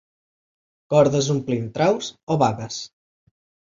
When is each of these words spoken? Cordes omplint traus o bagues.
Cordes 0.95 1.29
omplint 1.35 1.71
traus 1.79 2.11
o 2.39 2.43
bagues. 2.49 2.85